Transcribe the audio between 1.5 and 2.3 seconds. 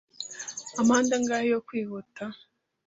yo kwihuta?